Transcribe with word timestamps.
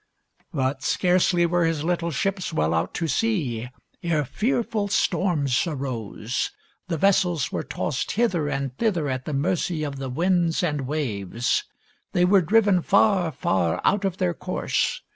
But 0.51 0.81
scarcely 0.81 1.45
were 1.45 1.63
his 1.63 1.83
little 1.83 2.09
ships 2.09 2.51
well 2.51 2.73
out 2.73 2.95
to 2.95 3.07
sea 3.07 3.69
ere 4.01 4.25
fearful 4.25 4.87
storms 4.87 5.67
arose. 5.67 6.49
The 6.87 6.97
vessels 6.97 7.51
were 7.51 7.61
tossed 7.61 8.13
hither 8.13 8.47
and 8.47 8.75
thither 8.79 9.09
at 9.09 9.25
the 9.25 9.33
mercy 9.35 9.83
of 9.83 9.97
the 9.97 10.09
winds 10.09 10.63
and 10.63 10.87
waves. 10.87 11.65
They 12.13 12.25
were 12.25 12.41
driven 12.41 12.81
far, 12.81 13.31
far 13.31 13.79
out 13.85 14.03
of 14.03 14.17
their 14.17 14.33
course. 14.33 15.03